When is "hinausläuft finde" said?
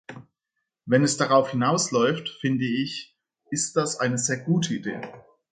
1.51-2.65